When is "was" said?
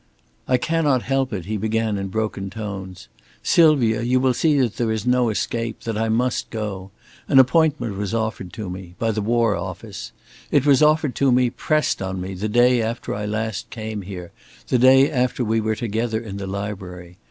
7.97-8.11, 10.65-10.81